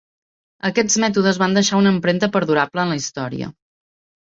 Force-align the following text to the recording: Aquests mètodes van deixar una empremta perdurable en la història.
Aquests 0.69 0.95
mètodes 1.03 1.39
van 1.43 1.53
deixar 1.59 1.83
una 1.83 1.93
empremta 1.97 2.31
perdurable 2.39 2.87
en 2.87 2.93
la 2.95 3.01
història. 3.03 3.53